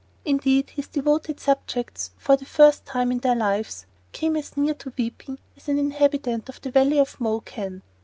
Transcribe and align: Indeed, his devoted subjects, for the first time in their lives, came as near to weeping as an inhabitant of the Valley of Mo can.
Indeed, 0.25 0.71
his 0.71 0.87
devoted 0.87 1.39
subjects, 1.39 2.09
for 2.17 2.35
the 2.35 2.43
first 2.43 2.87
time 2.87 3.11
in 3.11 3.19
their 3.19 3.35
lives, 3.35 3.85
came 4.13 4.35
as 4.35 4.57
near 4.57 4.73
to 4.73 4.91
weeping 4.97 5.37
as 5.55 5.69
an 5.69 5.77
inhabitant 5.77 6.49
of 6.49 6.59
the 6.59 6.71
Valley 6.71 6.97
of 6.97 7.21
Mo 7.21 7.39
can. 7.39 7.83